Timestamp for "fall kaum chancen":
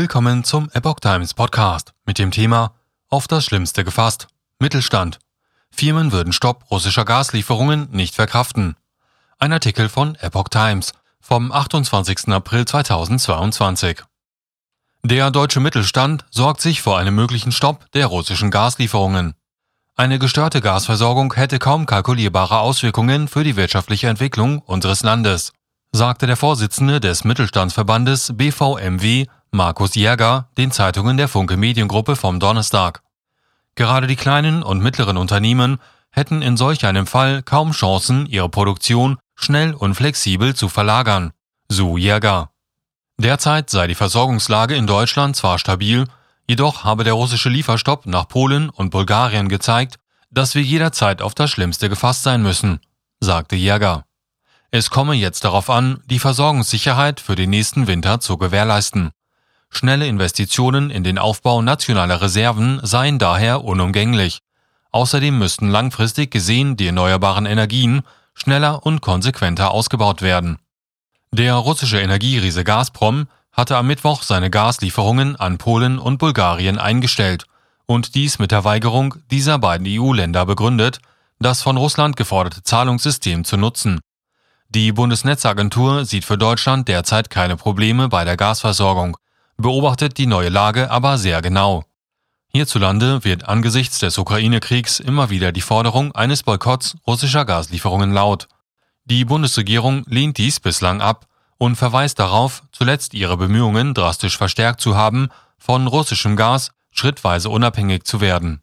37.06-38.26